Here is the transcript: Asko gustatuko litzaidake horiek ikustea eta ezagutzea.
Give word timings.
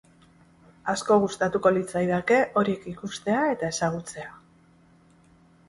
Asko 0.93 1.17
gustatuko 1.23 1.73
litzaidake 1.75 2.39
horiek 2.63 2.89
ikustea 2.95 3.45
eta 3.53 3.73
ezagutzea. 3.77 4.35